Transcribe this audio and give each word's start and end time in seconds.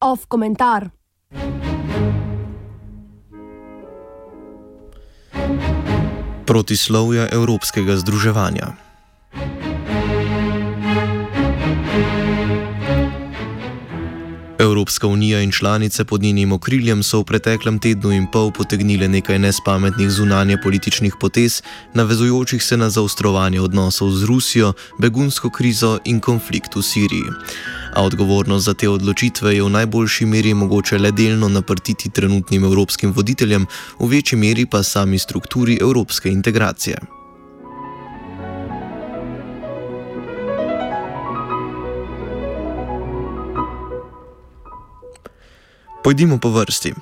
Off 0.00 0.26
komentar. 0.28 0.90
Protislovja 6.46 7.28
Evropskega 7.28 7.96
združevanja. 7.96 8.87
Evropska 14.58 15.06
unija 15.06 15.40
in 15.40 15.52
članice 15.52 16.04
pod 16.04 16.22
njenim 16.22 16.52
okriljem 16.52 17.02
so 17.02 17.20
v 17.20 17.24
preteklem 17.24 17.78
tednu 17.78 18.10
in 18.12 18.26
pol 18.32 18.50
potegnile 18.50 19.08
nekaj 19.08 19.38
nespametnih 19.38 20.10
zunanje 20.10 20.56
političnih 20.62 21.14
potez, 21.20 21.62
navezujočih 21.94 22.62
se 22.62 22.76
na 22.76 22.90
zaostrovanje 22.90 23.60
odnosov 23.60 24.10
z 24.10 24.24
Rusijo, 24.24 24.72
begunsko 24.98 25.50
krizo 25.50 25.98
in 26.04 26.20
konflikt 26.20 26.76
v 26.76 26.82
Siriji. 26.82 27.30
A 27.94 28.02
odgovornost 28.02 28.64
za 28.64 28.74
te 28.74 28.88
odločitve 28.88 29.54
je 29.54 29.62
v 29.62 29.70
najboljši 29.70 30.26
meri 30.26 30.54
mogoče 30.54 30.98
le 30.98 31.10
delno 31.10 31.48
naprtiti 31.48 32.10
trenutnim 32.10 32.64
evropskim 32.64 33.12
voditeljem, 33.12 33.66
v 34.00 34.08
večji 34.08 34.38
meri 34.38 34.66
pa 34.66 34.82
sami 34.82 35.18
strukturi 35.18 35.78
evropske 35.80 36.30
integracije. 36.30 37.17
Pojdimo 46.04 46.38
po 46.38 46.50
vrsti. 46.50 46.94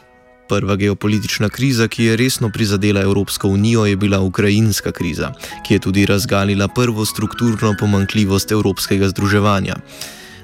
Prva 0.49 0.77
geopolitična 0.77 1.49
kriza, 1.49 1.89
ki 1.89 2.05
je 2.05 2.17
resno 2.17 2.49
prizadela 2.49 3.01
Evropsko 3.01 3.49
unijo, 3.49 3.87
je 3.87 3.97
bila 3.97 4.21
ukrajinska 4.21 4.93
kriza, 4.93 5.33
ki 5.67 5.75
je 5.75 5.79
tudi 5.81 6.07
razgalila 6.07 6.69
prvo 6.69 7.05
strukturno 7.05 7.75
pomankljivost 7.81 8.53
evropskega 8.53 9.09
združevanja. 9.09 9.77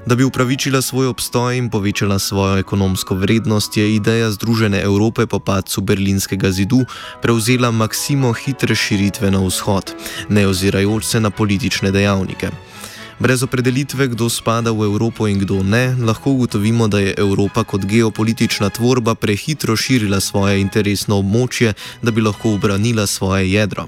Da 0.06 0.14
bi 0.14 0.24
upravičila 0.24 0.82
svoj 0.82 1.06
obstoj 1.06 1.56
in 1.56 1.70
povečala 1.70 2.18
svojo 2.18 2.58
ekonomsko 2.58 3.14
vrednost, 3.14 3.76
je 3.76 3.94
ideja 3.94 4.30
Združene 4.30 4.82
Evrope 4.82 5.26
po 5.26 5.38
padcu 5.38 5.80
berlinskega 5.80 6.50
zidu 6.50 6.84
prevzela 7.22 7.70
maksimo 7.70 8.32
hitre 8.32 8.74
širitve 8.74 9.30
na 9.30 9.40
vzhod, 9.40 9.94
ne 10.28 10.46
ozirajoč 10.46 11.04
se 11.04 11.20
na 11.20 11.30
politične 11.30 11.90
dejavnike. 11.90 12.50
Brez 13.22 13.42
opredelitve, 13.46 14.18
kdo 14.18 14.26
spada 14.26 14.74
v 14.74 14.82
Evropo 14.82 15.30
in 15.30 15.38
kdo 15.38 15.62
ne, 15.62 15.94
lahko 15.94 16.34
ugotovimo, 16.34 16.90
da 16.90 16.98
je 16.98 17.14
Evropa 17.14 17.62
kot 17.62 17.86
geopolitična 17.86 18.66
tvorba 18.74 19.14
prehitro 19.14 19.76
širila 19.78 20.18
svoje 20.18 20.58
interesno 20.58 21.22
območje, 21.22 21.70
da 22.02 22.10
bi 22.10 22.18
lahko 22.18 22.58
obranila 22.58 23.06
svoje 23.06 23.52
jedro. 23.52 23.86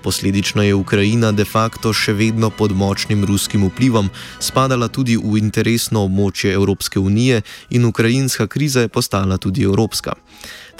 Posledično 0.00 0.64
je 0.64 0.74
Ukrajina 0.74 1.28
de 1.32 1.44
facto 1.44 1.92
še 1.92 2.16
vedno 2.16 2.48
pod 2.48 2.72
močnim 2.72 3.20
ruskim 3.28 3.68
vplivom, 3.68 4.08
spadala 4.40 4.88
tudi 4.88 5.20
v 5.20 5.36
interesno 5.36 6.08
območje 6.08 6.56
Evropske 6.56 6.96
unije 6.96 7.42
in 7.76 7.84
ukrajinska 7.84 8.48
kriza 8.48 8.80
je 8.80 8.88
postala 8.88 9.36
tudi 9.36 9.68
evropska. 9.68 10.16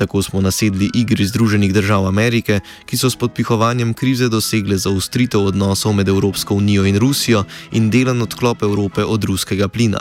Tako 0.00 0.22
smo 0.22 0.40
nasedli 0.40 0.88
igri 0.94 1.26
Združenih 1.26 1.74
držav 1.76 2.06
Amerike, 2.08 2.60
ki 2.88 2.96
so 2.96 3.10
s 3.12 3.18
podpihovanjem 3.20 3.92
krize 3.92 4.30
dosegle 4.32 4.78
zaustritev 4.80 5.44
odnosov 5.44 5.92
med 5.92 6.08
Evropsko 6.08 6.56
unijo 6.56 6.86
in 6.88 6.96
Rusijo 6.96 7.44
in 7.72 7.90
delen 7.90 8.22
odklop 8.22 8.62
Evrope 8.62 9.04
od 9.04 9.24
ruskega 9.24 9.68
plina. 9.68 10.00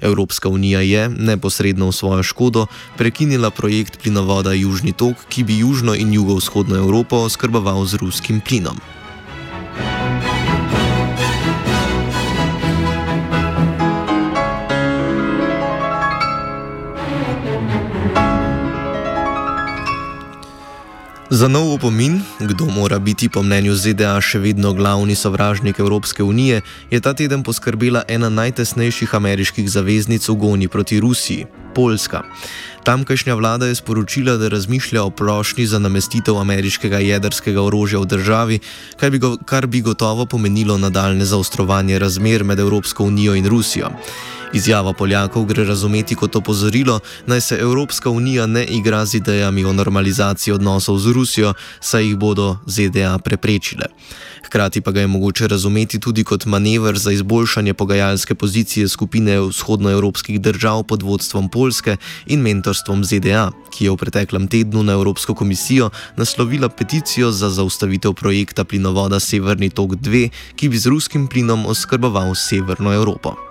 Evropska 0.00 0.48
unija 0.48 0.80
je, 0.80 1.08
neposredno 1.08 1.86
v 1.86 1.94
svojo 1.94 2.26
škodo, 2.26 2.66
prekinila 2.98 3.50
projekt 3.50 4.02
plinovoda 4.02 4.52
Južni 4.52 4.92
tok, 4.92 5.14
ki 5.28 5.44
bi 5.44 5.62
južno 5.62 5.94
in 5.94 6.12
jugovzhodno 6.12 6.76
Evropo 6.76 7.22
oskrboval 7.30 7.86
z 7.86 8.02
ruskim 8.02 8.42
plinom. 8.42 8.95
Za 21.36 21.52
nov 21.52 21.76
opomin, 21.76 22.24
kdo 22.40 22.64
mora 22.64 22.96
biti 22.96 23.28
po 23.28 23.44
mnenju 23.44 23.76
ZDA 23.76 24.16
še 24.24 24.40
vedno 24.40 24.72
glavni 24.72 25.12
sovražnik 25.12 25.76
Evropske 25.76 26.24
unije, 26.24 26.62
je 26.88 27.00
ta 27.04 27.12
teden 27.12 27.44
poskrbela 27.44 28.08
ena 28.08 28.32
najtesnejših 28.32 29.12
ameriških 29.14 29.68
zaveznic 29.68 30.24
v 30.24 30.34
goni 30.40 30.68
proti 30.72 30.96
Rusiji- 30.96 31.44
Poljska. 31.76 32.22
Tamkajšnja 32.84 33.34
vlada 33.34 33.66
je 33.66 33.74
sporočila, 33.74 34.36
da 34.36 34.48
razmišlja 34.48 35.02
o 35.02 35.10
prošnji 35.10 35.66
za 35.66 35.78
namestitev 35.78 36.38
ameriškega 36.38 36.98
jedrskega 36.98 37.62
orožja 37.62 37.98
v 37.98 38.06
državi, 38.06 38.58
kar 38.96 39.10
bi, 39.10 39.18
go, 39.18 39.36
kar 39.44 39.66
bi 39.66 39.80
gotovo 39.80 40.26
pomenilo 40.26 40.78
nadaljne 40.78 41.24
zaostrovanje 41.24 41.98
razmer 41.98 42.44
med 42.44 42.58
Evropsko 42.58 43.04
unijo 43.04 43.34
in 43.34 43.46
Rusijo. 43.46 43.90
Izjava 44.52 44.92
Poljakov 44.92 45.44
gre 45.44 45.64
razumeti 45.64 46.14
kot 46.14 46.36
opozorilo, 46.36 47.00
naj 47.26 47.40
se 47.40 47.58
Evropska 47.60 48.10
unija 48.10 48.46
ne 48.46 48.64
igra 48.64 49.04
z 49.04 49.14
idejami 49.14 49.64
o 49.64 49.72
normalizaciji 49.72 50.54
odnosov 50.54 50.98
z 50.98 51.12
Rusijo, 51.12 51.54
saj 51.80 52.06
jih 52.06 52.16
bodo 52.16 52.56
ZDA 52.66 53.18
preprečile. 53.18 53.86
Hkrati 54.46 54.80
pa 54.80 54.92
ga 54.92 55.00
je 55.00 55.06
mogoče 55.06 55.48
razumeti 55.48 56.00
tudi 56.00 56.24
kot 56.24 56.44
manever 56.46 56.98
za 56.98 57.12
izboljšanje 57.12 57.74
pogajalske 57.74 58.34
pozicije 58.34 58.88
skupine 58.88 59.40
vzhodnoevropskih 59.40 60.40
držav 60.40 60.82
pod 60.82 61.02
vodstvom 61.02 61.48
Poljske 61.48 61.96
in 62.26 62.40
mentorstvom 62.40 63.04
ZDA, 63.04 63.50
ki 63.70 63.84
je 63.84 63.90
v 63.90 63.96
preteklem 63.96 64.46
tednu 64.48 64.82
na 64.82 64.92
Evropsko 64.92 65.34
komisijo 65.34 65.90
naslovila 66.16 66.68
peticijo 66.68 67.32
za 67.32 67.50
zaustavitev 67.50 68.14
projekta 68.14 68.64
plinovoda 68.64 69.20
Severni 69.20 69.70
tok 69.70 69.98
2, 69.98 70.28
ki 70.56 70.68
bi 70.68 70.78
z 70.78 70.86
ruskim 70.86 71.26
plinom 71.26 71.66
oskrboval 71.66 72.34
Severno 72.34 72.94
Evropo. 72.94 73.45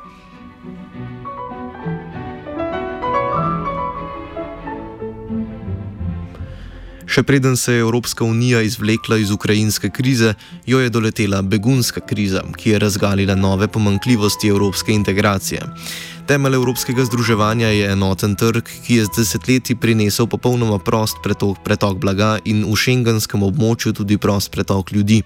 Še 7.16 7.22
preden 7.24 7.56
se 7.56 7.72
je 7.72 7.80
Evropska 7.80 8.26
unija 8.28 8.60
izvlekla 8.62 9.16
iz 9.18 9.30
ukrajinske 9.32 9.88
krize, 9.90 10.34
jo 10.68 10.82
je 10.84 10.90
doletela 10.92 11.40
begunska 11.42 12.02
kriza, 12.04 12.42
ki 12.58 12.74
je 12.74 12.80
razgalila 12.80 13.38
nove 13.40 13.70
pomankljivosti 13.72 14.52
evropske 14.52 14.92
integracije. 14.92 15.62
Temelj 16.28 16.58
evropskega 16.60 17.06
združevanja 17.08 17.70
je 17.72 17.88
enoten 17.94 18.36
trg, 18.36 18.68
ki 18.88 19.00
je 19.00 19.06
z 19.06 19.16
desetletji 19.18 19.78
prinesel 19.80 20.28
popolnoma 20.28 20.76
prost 20.80 21.24
pretok, 21.24 21.64
pretok 21.64 21.96
blaga 22.04 22.34
in 22.44 22.66
v 22.68 22.76
šengenskem 22.76 23.48
območju 23.48 23.96
tudi 23.96 24.18
prost 24.20 24.52
pretok 24.52 24.92
ljudi. 24.92 25.22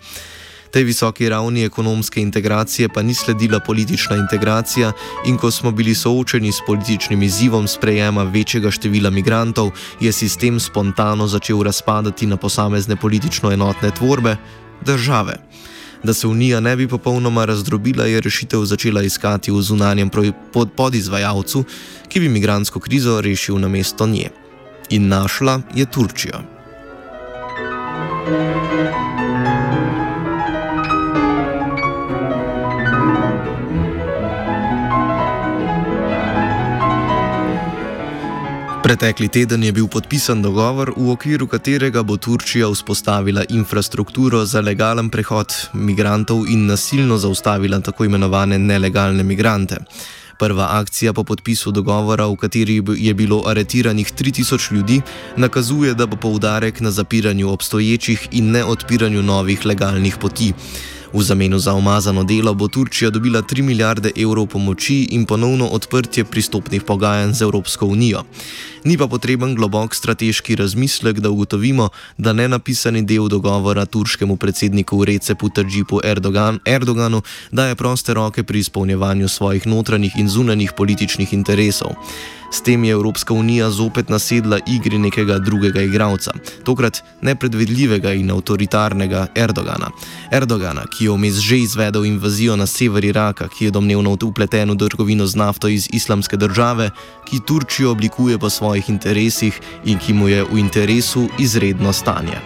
Tej 0.72 0.84
visoki 0.84 1.30
ravni 1.30 1.66
ekonomske 1.66 2.22
integracije 2.22 2.90
pa 2.90 3.02
ni 3.02 3.14
sledila 3.14 3.60
politična 3.60 4.16
integracija 4.16 4.92
in 5.26 5.38
ko 5.38 5.52
smo 5.52 5.72
bili 5.72 5.96
soočeni 5.96 6.52
s 6.52 6.62
političnim 6.68 7.24
izzivom 7.24 7.68
sprejema 7.68 8.24
večjega 8.24 8.72
števila 8.72 9.10
migrantov, 9.10 9.72
je 10.00 10.12
sistem 10.12 10.60
spontano 10.60 11.28
začel 11.28 11.64
razpadati 11.64 12.26
na 12.26 12.38
posamezne 12.38 12.96
politično 12.96 13.52
enotne 13.52 13.92
tvorbe 13.92 14.36
države. 14.86 15.36
Da 16.04 16.14
se 16.14 16.28
Unija 16.28 16.60
ne 16.60 16.76
bi 16.76 16.88
popolnoma 16.88 17.46
razdrobila, 17.46 18.06
je 18.06 18.22
rešitev 18.22 18.64
začela 18.66 19.02
iskati 19.02 19.52
v 19.52 19.62
zunanjem 19.62 20.10
podizvajalcu, 20.76 21.64
ki 22.08 22.20
bi 22.20 22.30
migransko 22.30 22.80
krizo 22.80 23.22
rešil 23.22 23.60
na 23.60 23.68
mesto 23.68 24.08
nje. 24.08 24.30
In 24.90 25.08
našla 25.08 25.62
je 25.76 25.86
Turčijo. 25.86 26.42
thank 28.30 29.04
you 29.04 29.09
Pretekli 38.90 39.28
teden 39.30 39.64
je 39.64 39.70
bil 39.72 39.86
podpisan 39.86 40.42
dogovor, 40.42 40.90
v 40.98 41.12
okviru 41.14 41.46
katerega 41.46 42.02
bo 42.02 42.16
Turčija 42.18 42.66
vzpostavila 42.74 43.44
infrastrukturo 43.54 44.42
za 44.50 44.64
legalen 44.66 45.12
prehod 45.14 45.54
migrantov 45.78 46.50
in 46.50 46.66
nasilno 46.66 47.18
zaustavila 47.22 47.80
tako 47.86 48.10
imenovane 48.10 48.58
nelegalne 48.58 49.24
migrante. 49.24 49.78
Prva 50.40 50.68
akcija 50.82 51.14
po 51.14 51.24
podpisu 51.24 51.72
dogovora, 51.72 52.26
v 52.26 52.36
kateri 52.36 52.82
je 52.98 53.14
bilo 53.14 53.44
aretiranih 53.46 54.10
3000 54.10 54.74
ljudi, 54.74 55.02
nakazuje, 55.38 55.94
da 55.94 56.06
bo 56.06 56.18
poudarek 56.18 56.82
na 56.82 56.92
zapiranju 56.92 57.50
obstoječih 57.50 58.28
in 58.32 58.52
ne 58.52 58.66
odpiranju 58.66 59.22
novih 59.22 59.66
legalnih 59.66 60.18
poti. 60.18 60.54
V 61.14 61.24
zameno 61.24 61.60
za 61.60 61.74
omazano 61.74 62.24
delo 62.24 62.54
bo 62.54 62.68
Turčija 62.68 63.10
dobila 63.10 63.42
3 63.42 63.62
milijarde 63.62 64.12
evrov 64.16 64.46
pomoči 64.46 65.08
in 65.12 65.26
ponovno 65.26 65.68
odprtje 65.68 66.26
pristopnih 66.26 66.84
pogajanj 66.84 67.34
z 67.34 67.42
Evropsko 67.42 67.86
unijo. 67.86 68.24
Ni 68.84 68.98
pa 68.98 69.08
potreben 69.08 69.56
globok 69.56 69.96
strateški 69.96 70.56
razmislek, 70.56 71.20
da 71.20 71.30
ugotovimo, 71.30 71.90
da 72.18 72.34
nenapisani 72.34 73.02
del 73.06 73.28
dogovora 73.28 73.86
turškemu 73.86 74.38
predsedniku 74.38 75.06
Recepu 75.06 75.50
Tadžipu 75.50 76.00
Erdogan, 76.04 76.60
Erdoganu 76.66 77.22
daje 77.52 77.76
proste 77.76 78.14
roke 78.14 78.44
pri 78.44 78.60
izpolnjevanju 78.60 79.28
svojih 79.28 79.68
notranjih 79.68 80.14
in 80.18 80.30
zunanjih 80.30 80.72
političnih 80.78 81.34
interesov. 81.34 81.92
S 82.52 82.62
tem 82.62 82.84
je 82.84 82.92
Evropska 82.92 83.34
unija 83.34 83.70
zopet 83.72 84.10
nasedla 84.10 84.60
igri 84.68 84.98
nekega 84.98 85.38
drugega 85.40 85.82
igralca, 85.82 86.32
tokrat 86.66 87.04
nepredvidljivega 87.22 88.14
in 88.14 88.32
avtoritarnega 88.32 89.28
Erdogana. 89.36 89.92
Erdogana, 90.32 90.86
ki 90.90 91.06
je 91.06 91.12
vmes 91.12 91.38
že 91.46 91.60
izvedel 91.60 92.06
invazijo 92.06 92.56
na 92.56 92.66
sever 92.66 93.06
Iraka, 93.06 93.48
ki 93.48 93.66
je 93.66 93.72
domnevno 93.72 94.18
upleten 94.24 94.72
v 94.72 94.78
trgovino 94.78 95.28
z 95.28 95.36
nafto 95.36 95.68
iz 95.68 95.88
islamske 95.94 96.38
države, 96.38 96.90
ki 97.30 97.40
Turčijo 97.48 97.92
oblikuje 97.92 98.40
po 98.40 98.50
svojih 98.70 98.90
interesih 98.90 99.60
in 99.86 99.98
ki 99.98 100.14
mu 100.14 100.30
je 100.30 100.44
v 100.46 100.62
interesu 100.62 101.26
izredno 101.42 101.90
stanje. 101.90 102.38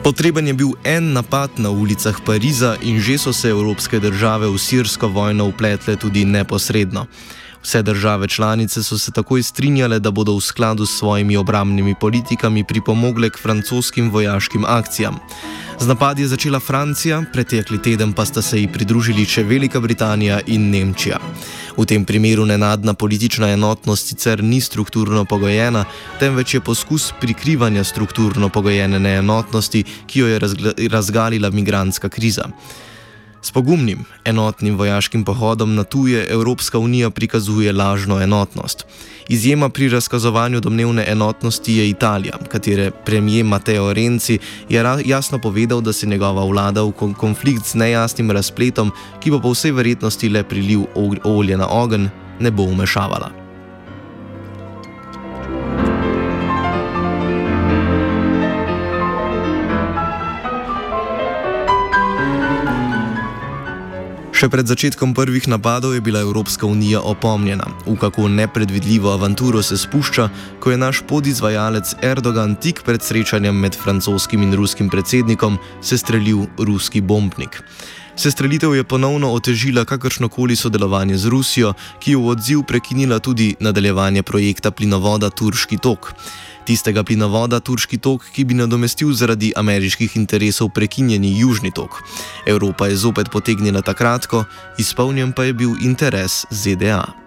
Potreben 0.00 0.48
je 0.48 0.54
bil 0.56 0.72
en 0.84 1.12
napad 1.12 1.60
na 1.60 1.68
ulicah 1.70 2.16
Pariza 2.24 2.80
in 2.80 2.96
že 3.00 3.18
so 3.18 3.32
se 3.32 3.52
evropske 3.52 4.00
države 4.00 4.48
v 4.48 4.58
sirsko 4.58 5.08
vojno 5.08 5.52
upletle 5.52 5.96
tudi 5.96 6.24
neposredno. 6.24 7.06
Vse 7.62 7.82
države 7.82 8.28
članice 8.28 8.82
so 8.82 8.98
se 8.98 9.12
takoj 9.12 9.42
strinjale, 9.42 9.98
da 9.98 10.10
bodo 10.10 10.36
v 10.36 10.40
skladu 10.40 10.86
s 10.86 10.98
svojimi 10.98 11.36
obramnimi 11.36 11.94
politikami 12.00 12.64
pripomogle 12.64 13.30
k 13.30 13.38
francoskim 13.38 14.10
vojaškim 14.10 14.64
akcijam. 14.64 15.18
Z 15.80 15.86
napadi 15.86 16.22
je 16.22 16.28
začela 16.28 16.60
Francija, 16.60 17.22
pretekli 17.32 17.82
teden 17.82 18.12
pa 18.12 18.24
sta 18.24 18.42
se 18.42 18.60
ji 18.60 18.68
pridružili 18.68 19.24
še 19.24 19.42
Velika 19.42 19.80
Britanija 19.80 20.40
in 20.46 20.70
Nemčija. 20.70 21.18
V 21.76 21.86
tem 21.86 22.04
primeru 22.04 22.44
nenadna 22.46 22.94
politična 22.94 23.48
enotnost 23.52 24.08
sicer 24.08 24.44
ni 24.44 24.60
strukturno 24.60 25.24
pogojena, 25.24 25.84
temveč 26.20 26.54
je 26.54 26.60
poskus 26.60 27.12
prikrivanja 27.20 27.84
strukturno 27.84 28.48
pogojene 28.48 29.00
neenotnosti, 29.00 29.84
ki 30.06 30.20
jo 30.20 30.26
je 30.26 30.40
razgalila 30.88 31.50
migranska 31.50 32.08
kriza. 32.08 32.48
S 33.42 33.50
pogumnim, 33.50 34.04
enotnim 34.24 34.76
vojaškim 34.76 35.24
pohodom 35.24 35.74
na 35.74 35.84
tuje 35.84 36.26
Evropska 36.30 36.78
unija 36.78 37.10
prikazuje 37.10 37.72
lažno 37.72 38.20
enotnost. 38.20 38.86
Izjema 39.28 39.68
pri 39.68 39.88
razkazovanju 39.88 40.60
domnevne 40.60 41.04
enotnosti 41.08 41.74
je 41.74 41.88
Italija, 41.88 42.38
katere 42.48 42.90
premijer 42.90 43.44
Matteo 43.44 43.92
Renzi 43.92 44.38
je 44.68 44.84
jasno 45.04 45.38
povedal, 45.38 45.80
da 45.80 45.92
se 45.92 46.06
njegova 46.06 46.44
vlada 46.44 46.82
v 46.82 46.92
konflikt 47.16 47.66
z 47.66 47.74
nejasnim 47.74 48.30
razpletom, 48.30 48.92
ki 49.20 49.30
bo 49.30 49.40
po 49.40 49.50
vsej 49.50 49.72
verjetnosti 49.72 50.28
le 50.28 50.42
priliv 50.44 50.80
olje 51.24 51.56
na 51.56 51.68
ogenj, 51.68 52.08
ne 52.40 52.50
bo 52.50 52.62
umešavala. 52.62 53.39
Še 64.40 64.48
pred 64.48 64.64
začetkom 64.64 65.10
prvih 65.12 65.44
napadov 65.52 65.92
je 65.92 66.00
bila 66.00 66.22
Evropska 66.24 66.64
unija 66.64 67.02
opomnjena, 67.04 67.66
v 67.84 67.92
kako 68.00 68.24
nepredvidljivo 68.32 69.12
avanturo 69.12 69.60
se 69.60 69.76
spušča, 69.76 70.30
ko 70.64 70.72
je 70.72 70.78
naš 70.80 71.02
podizvajalec 71.04 71.92
Erdogan 72.00 72.56
tik 72.56 72.80
pred 72.80 73.04
srečanjem 73.04 73.52
med 73.52 73.76
francoskim 73.76 74.40
in 74.40 74.56
ruskim 74.56 74.88
predsednikom 74.88 75.60
sestrelil 75.84 76.46
ruski 76.56 77.04
bombnik. 77.04 77.60
Sestrelitev 78.16 78.72
je 78.80 78.84
ponovno 78.84 79.28
otežila 79.36 79.84
kakršnokoli 79.84 80.56
sodelovanje 80.56 81.20
z 81.20 81.28
Rusijo, 81.28 81.74
ki 82.00 82.16
je 82.16 82.16
v 82.16 82.32
odziv 82.32 82.64
prekinila 82.64 83.20
tudi 83.20 83.52
nadaljevanje 83.60 84.22
projekta 84.24 84.72
plinovoda 84.72 85.28
Turški 85.28 85.76
tok 85.76 86.14
tistega 86.66 87.04
plinovoda 87.04 87.60
Turški 87.60 87.98
tok, 87.98 88.26
ki 88.34 88.44
bi 88.44 88.54
nadomestil 88.54 89.12
zaradi 89.12 89.52
ameriških 89.56 90.16
interesov 90.16 90.72
prekinjeni 90.74 91.38
Južni 91.38 91.70
tok. 91.70 92.02
Evropa 92.46 92.86
je 92.86 92.96
zopet 92.96 93.30
potegnila 93.30 93.82
takrat, 93.82 94.26
izpolnjen 94.78 95.32
pa 95.32 95.44
je 95.44 95.52
bil 95.52 95.74
interes 95.80 96.44
ZDA. 96.50 97.20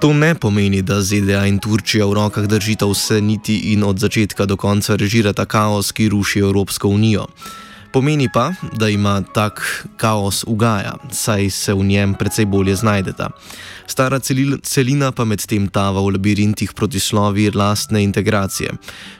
To 0.00 0.12
ne 0.12 0.34
pomeni, 0.34 0.82
da 0.82 1.02
ZDA 1.02 1.44
in 1.46 1.58
Turčija 1.60 2.06
v 2.08 2.14
rokah 2.16 2.46
držita 2.48 2.86
vse 2.88 3.20
niti 3.20 3.58
in 3.76 3.84
od 3.84 3.98
začetka 4.00 4.46
do 4.46 4.56
konca 4.56 4.96
režirata 4.96 5.44
kaos, 5.44 5.92
ki 5.92 6.08
ruši 6.08 6.40
Evropsko 6.40 6.88
unijo. 6.88 7.26
Pomeni 7.92 8.28
pa, 8.32 8.52
da 8.78 8.88
ima 8.88 9.22
tak 9.34 9.86
kaos 9.96 10.44
ugaja, 10.46 10.94
saj 11.10 11.50
se 11.50 11.74
v 11.74 11.84
njem 11.84 12.14
precej 12.14 12.46
bolje 12.46 12.76
znajdeta. 12.76 13.30
Stara 13.86 14.20
celina 14.62 15.12
pa 15.12 15.24
medtem 15.24 15.66
tava 15.68 16.00
v 16.00 16.14
labirintih 16.14 16.72
protislovi 16.72 17.50
lastne 17.50 18.04
integracije. 18.04 18.70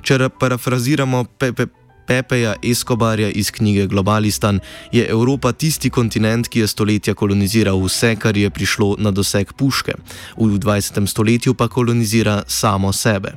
Če 0.03 0.29
parafraziramo 0.39 1.25
Pepe. 1.39 1.67
Pepeja 2.07 2.55
Escobarja 2.63 3.31
iz 3.31 3.51
knjige 3.51 3.87
Globalistan, 3.87 4.61
je 4.93 5.07
Evropa 5.07 5.53
tisti 5.53 5.91
kontinent, 5.91 6.49
ki 6.49 6.61
je 6.61 6.67
stoletja 6.67 7.15
koloniziral 7.15 7.81
vse, 7.85 8.17
kar 8.17 8.37
je 8.37 8.51
prišlo 8.51 8.97
na 8.99 9.11
doseg 9.11 9.53
puške, 9.53 9.95
v 10.37 10.59
20. 10.59 11.07
stoletju 11.07 11.55
pa 11.55 11.69
kolonizira 11.69 12.43
samo 12.47 12.93
sebe. 12.93 13.37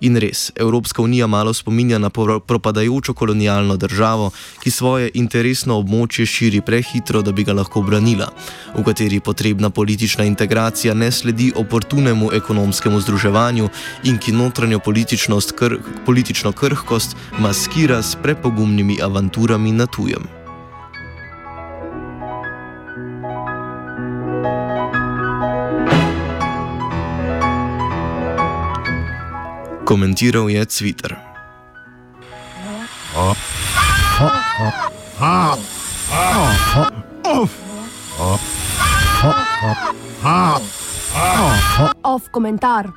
In 0.00 0.16
res, 0.16 0.52
Evropska 0.56 1.02
unija 1.02 1.26
malo 1.26 1.54
spominja 1.54 1.98
na 1.98 2.10
propadajočo 2.46 3.14
kolonialno 3.14 3.76
državo, 3.76 4.30
ki 4.62 4.70
svoje 4.70 5.10
interesno 5.14 5.78
območje 5.78 6.26
širi 6.26 6.60
prehitro, 6.60 7.22
da 7.22 7.32
bi 7.32 7.44
ga 7.44 7.54
lahko 7.56 7.82
branila, 7.82 8.28
v 8.74 8.84
kateri 8.84 9.20
potrebna 9.20 9.70
politična 9.70 10.24
integracija 10.24 10.94
ne 10.94 11.10
sledi 11.12 11.52
oportunemu 11.56 12.32
ekonomskemu 12.32 13.00
združevanju 13.00 13.68
in 14.04 14.18
ki 14.18 14.32
notranjo 14.32 14.80
kr 15.56 15.78
politično 16.06 16.52
krhkost 16.52 17.16
maskira 17.38 18.02
s 18.02 18.13
prepogumnimi 18.16 19.02
avanturami 19.02 19.72
na 19.72 19.86
tujem. 19.86 20.22
Komentiral 29.84 30.48
je 30.50 30.64
Twitter. 30.66 31.12
Off 42.02 42.30
komentar. 42.30 42.94